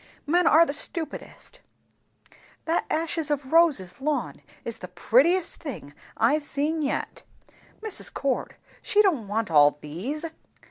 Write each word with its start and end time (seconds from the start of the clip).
Men 0.25 0.47
are 0.47 0.65
the 0.65 0.73
stupidest!" 0.73 1.59
"That 2.65 2.87
ashes 2.89 3.29
of 3.29 3.51
roses 3.51 4.01
lawn 4.01 4.41
is 4.65 4.79
the 4.79 4.87
prettiest 4.87 5.57
thing 5.57 5.93
I've 6.17 6.41
seen 6.41 6.81
yet. 6.81 7.21
Mrs. 7.83 8.11
Cord, 8.11 8.55
she 8.81 9.03
don't 9.03 9.27
want 9.27 9.51
all 9.51 9.77
these?" 9.79 10.25